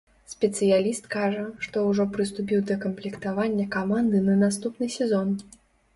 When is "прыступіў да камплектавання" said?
2.15-3.69